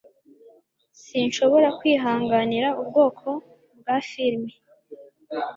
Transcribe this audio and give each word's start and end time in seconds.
Sinshobora 1.03 1.67
kwihanganira 1.79 2.69
ubwoko 2.81 3.27
bwa 3.79 3.97
firime 4.09 4.51